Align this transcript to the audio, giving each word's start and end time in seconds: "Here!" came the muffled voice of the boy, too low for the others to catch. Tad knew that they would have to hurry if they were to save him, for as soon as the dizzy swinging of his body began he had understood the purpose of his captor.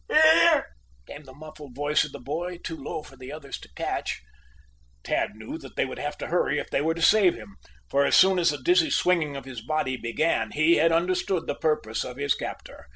"Here!" 0.09 0.65
came 1.05 1.25
the 1.25 1.33
muffled 1.35 1.75
voice 1.75 2.03
of 2.03 2.11
the 2.11 2.17
boy, 2.19 2.57
too 2.57 2.75
low 2.75 3.03
for 3.03 3.15
the 3.15 3.31
others 3.31 3.59
to 3.59 3.71
catch. 3.75 4.23
Tad 5.03 5.35
knew 5.35 5.59
that 5.59 5.75
they 5.75 5.85
would 5.85 5.99
have 5.99 6.17
to 6.17 6.27
hurry 6.29 6.57
if 6.57 6.71
they 6.71 6.81
were 6.81 6.95
to 6.95 7.03
save 7.03 7.35
him, 7.35 7.57
for 7.87 8.03
as 8.03 8.15
soon 8.15 8.39
as 8.39 8.49
the 8.49 8.57
dizzy 8.57 8.89
swinging 8.89 9.35
of 9.35 9.45
his 9.45 9.61
body 9.61 9.97
began 9.97 10.53
he 10.53 10.77
had 10.77 10.91
understood 10.91 11.45
the 11.45 11.53
purpose 11.53 12.03
of 12.03 12.17
his 12.17 12.33
captor. 12.33 12.87